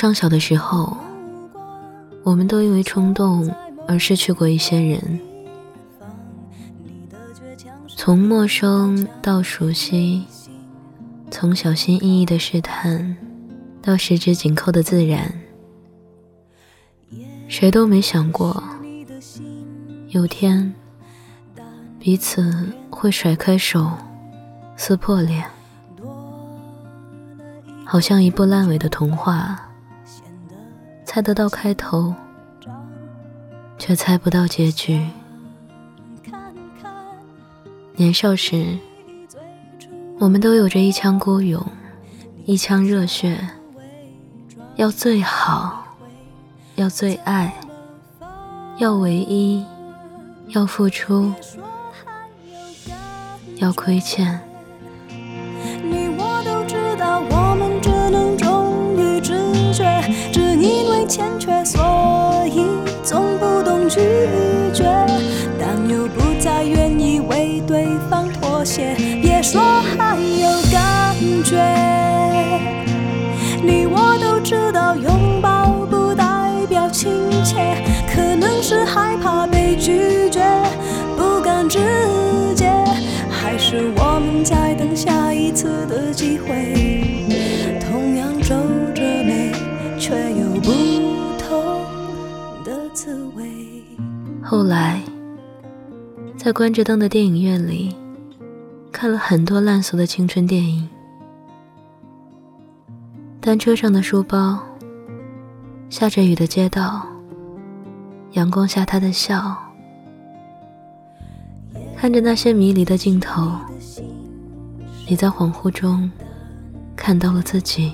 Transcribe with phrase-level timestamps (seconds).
[0.00, 0.96] 尚小的时候，
[2.22, 3.54] 我们都因为冲动
[3.86, 5.20] 而失去过一些人。
[7.86, 10.24] 从陌生到熟悉，
[11.30, 13.14] 从小心翼翼的试探
[13.82, 15.30] 到十指紧扣的自然，
[17.46, 18.62] 谁都没想过，
[20.08, 20.74] 有天
[21.98, 23.92] 彼此会甩开手，
[24.78, 25.44] 撕破脸，
[27.84, 29.66] 好像一部烂尾的童话。
[31.12, 32.14] 猜得到开头，
[33.76, 35.04] 却猜不到结局。
[37.96, 38.78] 年少时，
[40.20, 41.60] 我们都有着一腔孤勇，
[42.44, 43.36] 一腔热血，
[44.76, 45.82] 要最好，
[46.76, 47.52] 要最爱，
[48.78, 49.66] 要唯一，
[50.50, 51.32] 要付出，
[53.56, 54.40] 要亏欠。
[55.08, 57.20] 你我都知道
[61.20, 61.82] 欠缺，所
[62.46, 62.64] 以
[63.02, 64.00] 总不懂拒
[64.72, 64.84] 绝，
[65.58, 68.96] 但又不再愿意为对方妥协。
[69.20, 69.60] 别说
[69.98, 71.58] 还有感觉，
[73.62, 76.24] 你我都知道，拥抱不代
[76.70, 77.12] 表亲
[77.44, 77.76] 切，
[78.14, 79.59] 可能是害怕被
[94.50, 95.00] 后来，
[96.36, 97.94] 在关着灯的电影院里，
[98.90, 100.88] 看了很多烂俗的青春电影。
[103.40, 104.58] 单车上的书包，
[105.88, 107.06] 下着雨的街道，
[108.32, 109.56] 阳光下他的笑，
[111.96, 113.52] 看着那些迷离的镜头，
[115.08, 116.10] 你在恍惚中
[116.96, 117.92] 看到了自己。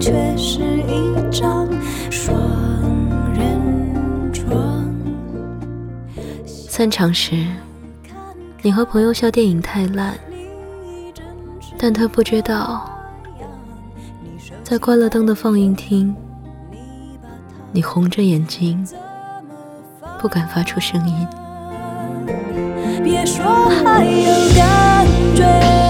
[0.00, 1.68] 却是一张。
[6.46, 7.46] 散场时，
[8.62, 10.14] 你和朋友笑电影太烂，
[11.76, 12.88] 但他不知道，
[14.64, 16.16] 在关了灯的放映厅，
[17.70, 18.82] 你红着眼睛，
[20.18, 21.28] 不敢发出声音。
[23.04, 23.44] 别说
[23.84, 25.06] 还有感
[25.36, 25.89] 觉。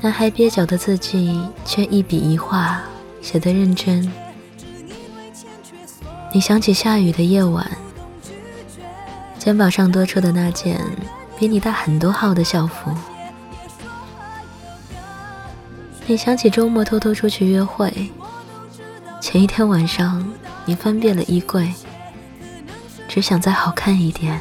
[0.00, 2.80] 男孩蹩脚的字迹，却一笔一画
[3.20, 4.10] 写得认真。
[6.32, 7.68] 你想起下雨的夜晚，
[9.38, 10.80] 肩膀上多出的那件
[11.36, 12.94] 比你大很多号的校服。
[16.06, 17.92] 你想起周末偷偷出去约会，
[19.20, 20.24] 前一天晚上
[20.64, 21.74] 你翻遍了衣柜，
[23.08, 24.40] 只想再好看一点。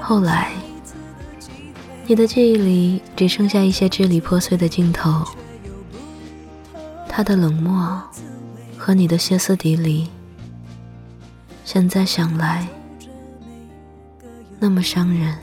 [0.00, 0.50] 后来，
[2.10, 5.24] 你的记忆里只剩下一些支离破碎的镜头，
[7.08, 8.02] 他的冷漠
[8.76, 10.08] 和你的歇斯底里，
[11.64, 12.66] 现在想来
[14.58, 15.38] 那么伤人。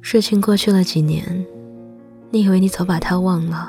[0.00, 1.46] 事情过去了几年。
[2.38, 3.68] 你以为你早把他忘了，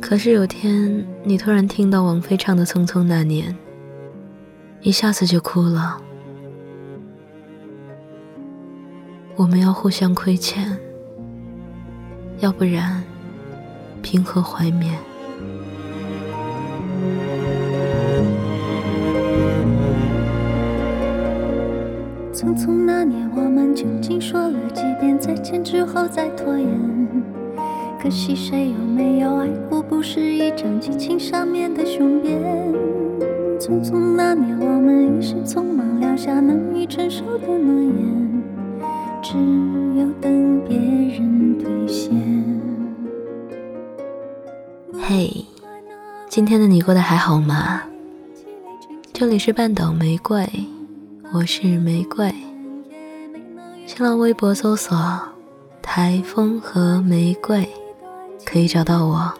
[0.00, 3.52] 可是有天你突然听到王菲唱的《匆匆那年》，
[4.80, 6.00] 一下子就哭了。
[9.36, 10.74] 我们要互相亏欠，
[12.38, 13.04] 要不然
[14.00, 14.98] 凭何怀缅？
[22.36, 26.68] 匆匆那年，我们究竟说了几遍再见之后再拖延？
[27.98, 32.38] 可惜谁有没有爱过，不是一张激情上面的雄辩。
[33.58, 38.42] 匆匆那年，我们一时匆忙撂下难以承受的诺言，
[39.22, 39.38] 只
[39.98, 42.14] 有等别人兑现。
[45.00, 45.46] 嘿，
[46.28, 47.84] 今天的你过得还好吗？
[49.14, 50.46] 这里是半岛玫瑰，
[51.32, 52.32] 我是玫瑰。
[53.86, 54.96] 新浪微博搜索
[55.82, 57.68] “台风和玫瑰”，
[58.46, 59.32] 可以找到我。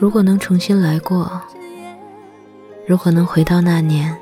[0.00, 1.40] 如果能重新来过，
[2.86, 4.16] 如果能回到那年，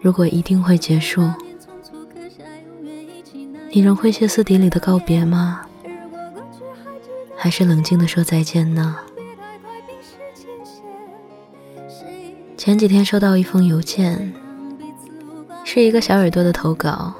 [0.00, 1.30] 如果一定会结束，
[3.76, 5.66] 你仍会歇斯底里的告别吗？
[7.36, 8.96] 还是冷静的说再见呢？
[12.56, 14.32] 前几天收到一封邮件，
[15.64, 17.12] 是一个小耳朵的投稿，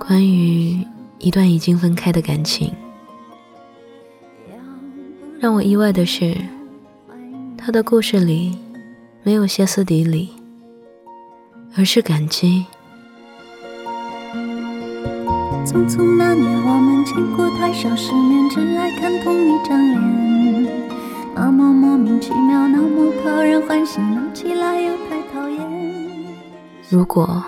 [0.00, 0.84] 关于
[1.18, 2.74] 一段已经分开的感情。
[5.38, 6.36] 让我意外的是，
[7.56, 8.58] 他的故事里
[9.22, 10.30] 没有歇斯底里，
[11.76, 12.66] 而是感激。
[15.68, 20.66] 匆匆那年，我们经过太少世面，只爱看同一张脸，
[21.34, 25.60] 那么莫名其妙，那么讨人欢喜，闹起来又太讨厌。
[26.88, 27.44] 如果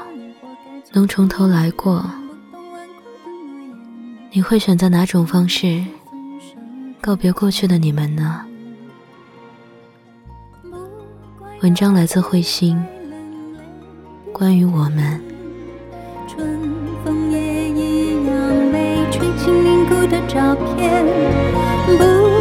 [0.92, 2.04] 能从头来过，
[4.32, 5.82] 你会选择哪种方式
[7.00, 8.42] 告别过去的你们呢？
[11.62, 12.78] 文章来自慧心，
[14.30, 15.18] 关于我们。
[20.10, 21.06] 的照片。
[21.86, 22.39] 不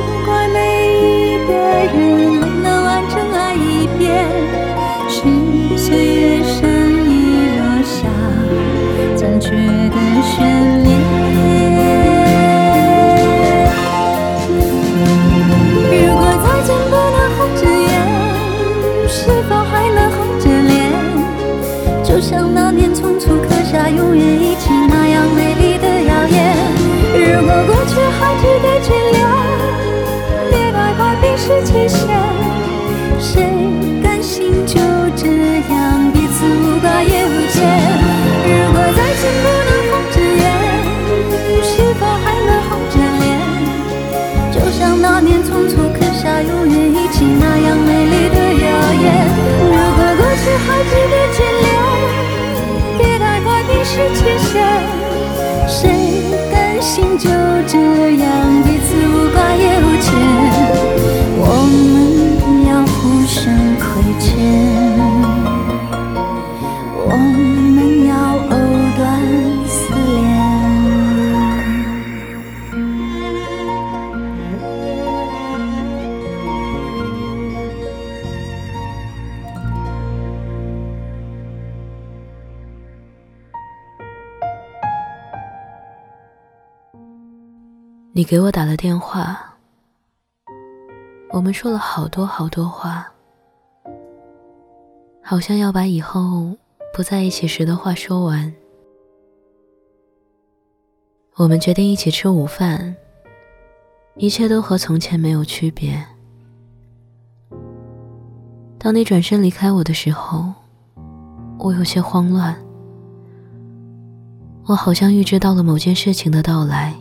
[88.19, 89.39] 你给我打了电话，
[91.29, 93.09] 我们说了好多好多话，
[95.23, 96.53] 好像要把以后
[96.93, 98.53] 不在一起时的话说完。
[101.37, 102.93] 我们决定一起吃午饭，
[104.17, 106.05] 一切都和从前没有区别。
[108.77, 110.53] 当你转身离开我的时候，
[111.57, 112.53] 我有些慌乱，
[114.65, 116.93] 我好像预知到了某件事情的到来。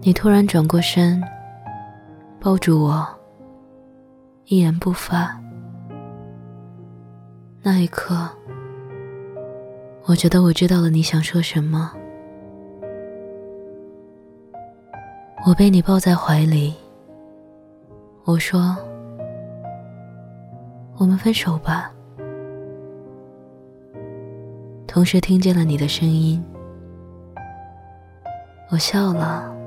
[0.00, 1.22] 你突然转过身，
[2.40, 3.06] 抱住我，
[4.46, 5.38] 一言不发。
[7.60, 8.28] 那一刻，
[10.04, 11.92] 我觉得我知道了你想说什么。
[15.44, 16.74] 我被你抱在怀里，
[18.24, 18.76] 我说
[20.96, 21.92] ：“我们分手吧。”
[24.86, 26.42] 同时听见了你的声音，
[28.70, 29.57] 我笑了。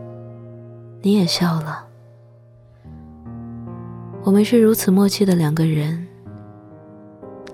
[1.02, 1.88] 你也笑了。
[4.24, 6.08] 我们是如此默契的两个人，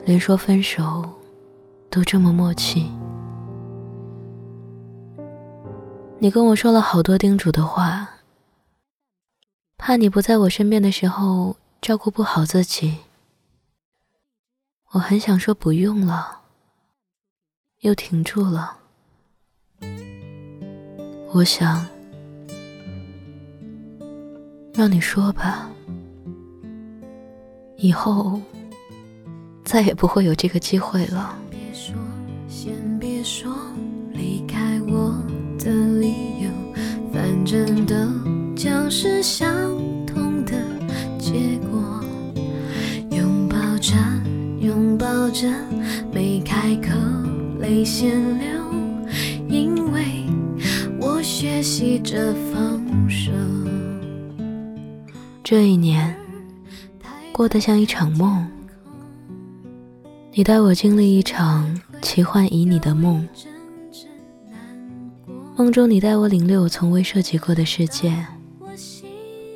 [0.06, 1.10] 连说分手
[1.90, 2.92] 都这么默契。
[6.20, 8.10] 你跟我说了好多叮嘱的话，
[9.78, 12.98] 怕你不在我身边的时候照顾不好自己。
[14.92, 16.42] 我很想说不用了，
[17.80, 18.78] 又停住了。
[21.32, 21.97] 我想。
[24.78, 25.68] 让你说吧，
[27.78, 28.40] 以后
[29.64, 31.36] 再也不会有这个机会了。
[31.50, 31.96] 别说，
[32.48, 33.52] 先别说
[34.14, 35.20] 离开我
[35.58, 36.52] 的理由，
[37.12, 37.96] 反正都
[38.56, 39.50] 将是相
[40.06, 40.54] 同的
[41.18, 42.00] 结果。
[43.10, 43.96] 拥抱着，
[44.60, 45.52] 拥抱着，
[46.14, 46.94] 没开口，
[47.60, 48.48] 泪先流，
[49.50, 50.28] 因为
[51.00, 52.77] 我学习着放。
[55.50, 56.14] 这一年
[57.32, 58.46] 过得像一场梦，
[60.34, 63.26] 你带我经历一场奇幻旖旎的梦。
[65.56, 68.12] 梦中，你带我领略我从未涉及过的世界；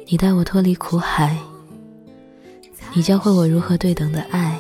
[0.07, 1.35] 你带我脱离苦海；
[2.93, 4.55] 你教会我如何对等的爱；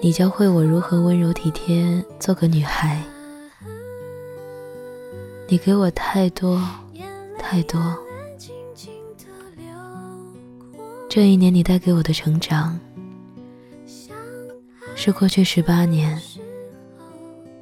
[0.00, 3.02] 你教会我如何温柔体贴，做个女孩。
[5.48, 6.62] 你给我太多，
[7.36, 7.98] 太多。
[11.20, 12.78] 这一年，你带给我的成长，
[14.94, 16.16] 是过去十八年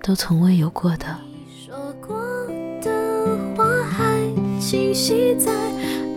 [0.03, 1.07] 都从未有过的。
[4.61, 5.51] 清晰在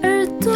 [0.03, 0.53] 耳朵，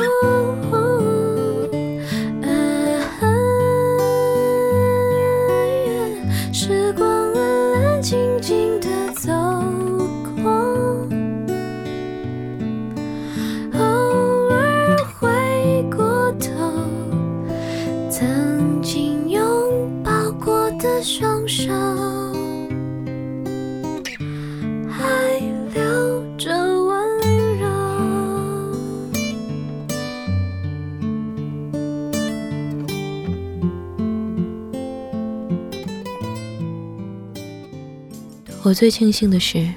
[38.66, 39.74] 我最庆幸的是，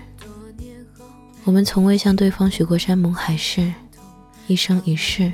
[1.43, 3.75] 我们从未向对方许过山盟海誓，
[4.47, 5.33] 一生一世。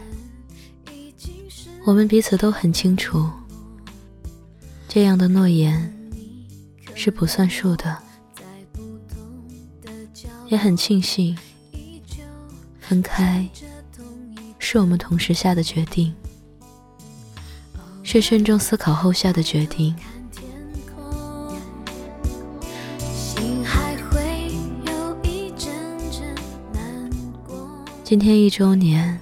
[1.84, 3.28] 我们彼此都很清楚，
[4.88, 5.94] 这样的诺言
[6.94, 7.98] 是不算数的。
[10.48, 11.36] 也很庆幸，
[12.80, 13.46] 分开
[14.58, 16.14] 是我们同时下的决定，
[18.02, 19.94] 是慎重思考后下的决定。
[28.12, 29.18] 今天一周年，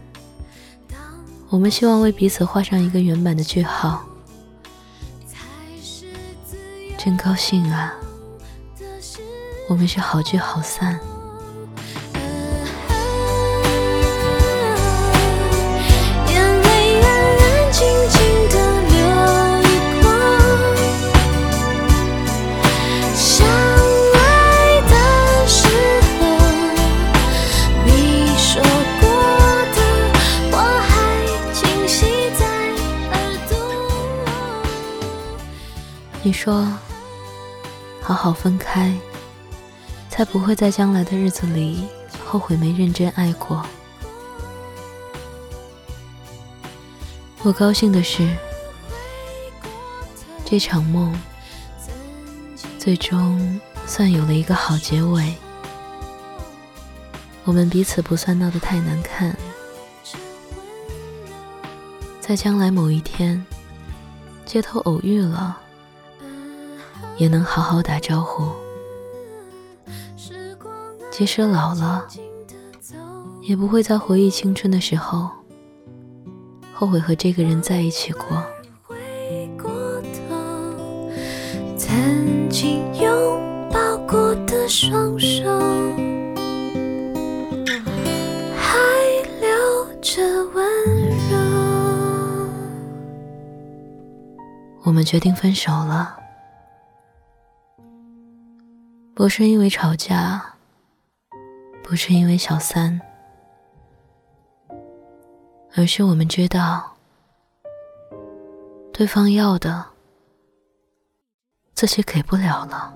[1.48, 4.04] 我们希望为彼此画上一个圆满的句号。
[6.98, 7.94] 真高兴啊！
[9.68, 10.98] 我们是好聚好散。
[36.42, 36.66] 说
[38.00, 38.96] ：“好好分开，
[40.08, 41.86] 才不会在将来的日子里
[42.24, 43.62] 后悔没认真爱过。”
[47.44, 48.26] 我高兴的是，
[50.46, 51.14] 这场梦
[52.78, 55.34] 最终算有了一个好结尾。
[57.44, 59.36] 我们彼此不算闹得太难看，
[62.18, 63.44] 在将来某一天，
[64.46, 65.58] 街头偶遇了。
[67.20, 68.48] 也能好好打招呼，
[71.10, 72.06] 即使老了，
[73.42, 75.28] 也不会在回忆青春的时候
[76.72, 78.42] 后悔和这个人在一起过。
[81.76, 85.44] 曾经拥抱过的双手，
[88.56, 88.78] 还
[89.42, 90.22] 留着
[90.54, 90.64] 温
[91.28, 91.36] 柔。
[94.84, 96.16] 我们决定分手了。
[99.20, 100.42] 不是因为吵架，
[101.84, 102.98] 不是因为小三，
[105.76, 106.90] 而是我们知道，
[108.94, 109.84] 对方要的
[111.74, 112.94] 自己给不了了。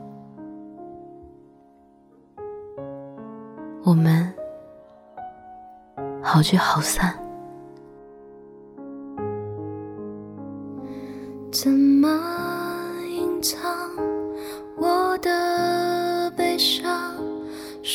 [3.84, 4.34] 我们
[6.22, 7.14] 好聚好散。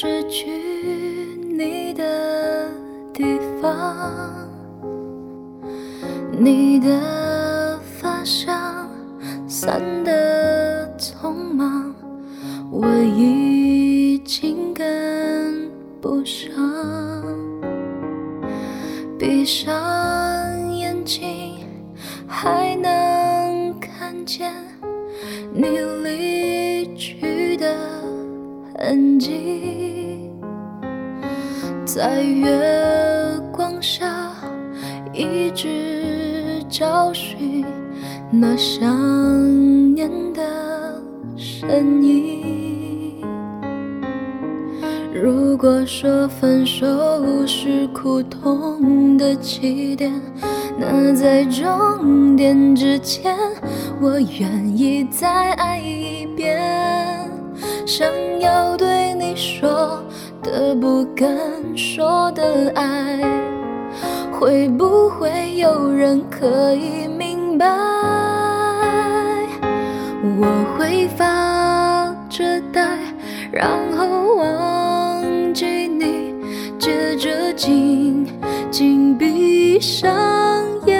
[0.01, 0.45] 失去
[1.57, 2.71] 你的
[3.11, 4.47] 地方，
[6.31, 8.89] 你的发香
[9.45, 11.93] 散得匆忙，
[12.71, 16.49] 我已经跟不上。
[19.17, 19.75] 闭上
[20.77, 21.57] 眼睛，
[22.25, 24.49] 还能看见
[25.53, 27.98] 你离去的。
[28.81, 30.31] 痕迹，
[31.83, 32.49] 在月
[33.51, 34.31] 光下
[35.11, 37.65] 一直找寻
[38.31, 40.41] 那想念的
[41.35, 43.21] 身影。
[45.13, 46.87] 如果说分手
[47.45, 50.09] 是苦痛的起点，
[50.77, 53.35] 那在终点之前，
[53.99, 56.88] 我愿意再爱一遍。
[57.89, 58.07] 想
[58.39, 59.99] 要对你说
[60.43, 61.27] 的不敢
[61.75, 63.19] 说的爱，
[64.31, 67.65] 会不会有人可以明白？
[70.21, 70.45] 我
[70.77, 72.87] 会发着呆，
[73.51, 73.67] 然
[73.97, 76.35] 后忘记你，
[76.77, 78.27] 接着紧
[78.69, 80.15] 紧闭上
[80.85, 80.95] 眼。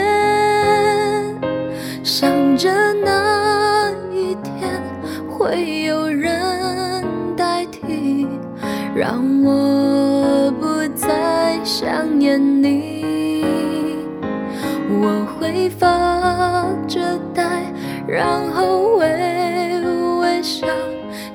[2.04, 2.68] 想着
[3.06, 4.82] 那一天
[5.30, 5.79] 会
[9.00, 13.46] 让我不再想念你。
[14.90, 17.64] 我会发着呆，
[18.06, 19.08] 然后微
[20.20, 20.68] 微笑，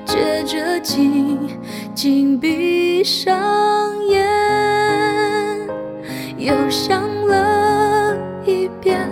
[0.05, 1.39] 接着紧
[1.95, 3.35] 紧闭上
[4.09, 4.23] 眼，
[6.37, 9.09] 又想了一遍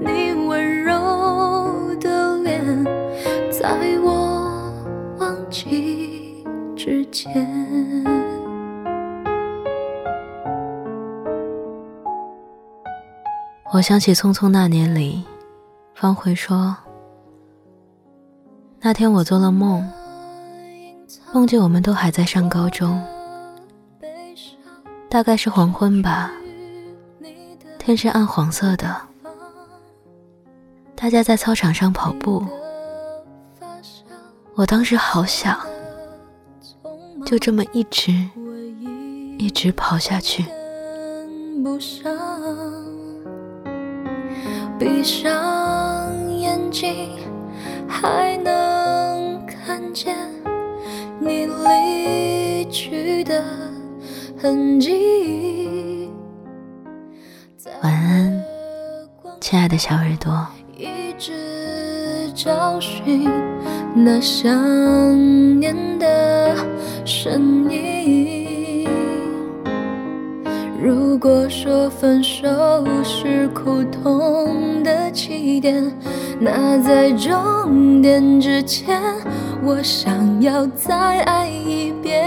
[0.00, 2.84] 你温柔的脸，
[3.48, 4.60] 在我
[5.20, 6.42] 忘记。
[6.74, 7.61] 之前，
[13.72, 15.24] 我想起《匆匆那年》里，
[15.94, 16.76] 方茴说
[18.82, 19.90] ：“那天我做了梦，
[21.32, 23.02] 梦见我们都还在上高中，
[25.08, 26.30] 大概是黄昏吧，
[27.78, 28.94] 天是暗黄色的，
[30.94, 32.46] 大家在操场上跑步，
[34.54, 35.58] 我当时好想。”
[37.24, 38.12] 就这么一直
[39.38, 40.44] 一直跑下去，
[45.02, 47.08] 闭上眼睛
[47.88, 50.16] 还能看见
[51.18, 53.42] 你离去的
[54.40, 56.08] 痕迹。
[57.82, 58.44] 晚安，
[59.40, 60.46] 亲爱的小耳朵。
[62.32, 63.28] 找寻
[63.96, 64.48] 那想
[65.58, 66.54] 念的
[67.04, 68.41] 身影。
[71.72, 72.46] 说分手
[73.02, 75.90] 是苦痛的起点，
[76.38, 79.00] 那在终点之前，
[79.64, 82.22] 我想要再爱一遍，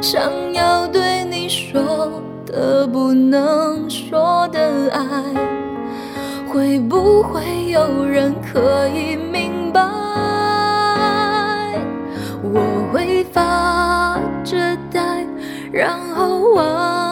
[0.00, 5.02] 想要对你说的不能说的爱。
[6.46, 9.82] 会不会有人可以明白？
[12.40, 14.56] 我会发着
[14.92, 15.26] 呆，
[15.72, 17.11] 然后忘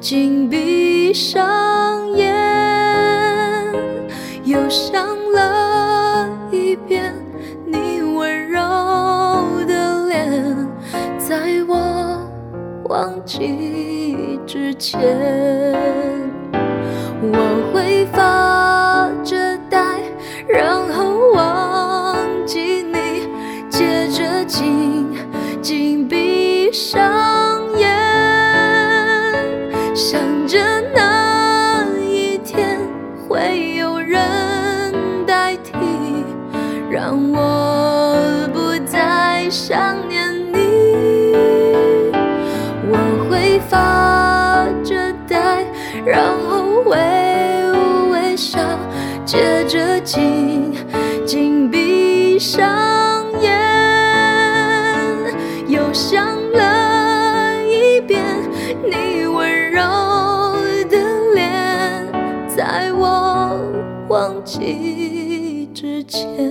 [0.00, 2.34] 紧闭上眼，
[4.44, 7.14] 又想了一遍
[7.66, 8.60] 你温柔
[9.66, 10.66] 的脸，
[11.18, 11.36] 在
[11.68, 12.18] 我
[12.88, 14.98] 忘记之前，
[17.20, 19.36] 我会发着
[19.68, 20.00] 呆，
[20.48, 23.28] 然后忘记你，
[23.68, 24.30] 接着。
[24.46, 25.06] 紧
[25.62, 27.00] 紧闭上
[52.40, 53.52] 上眼
[55.68, 58.24] 又想了一遍，
[58.82, 59.82] 你温柔
[60.88, 60.96] 的
[61.34, 62.10] 脸，
[62.48, 63.60] 在我
[64.08, 66.50] 忘记之前，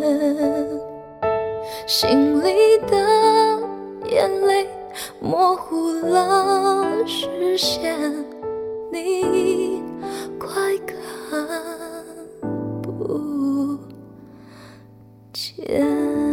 [1.88, 2.96] 心里的
[4.12, 4.68] 眼泪
[5.20, 7.98] 模糊了视线，
[8.92, 9.82] 你
[10.38, 11.89] 快看。
[15.60, 16.29] 不见。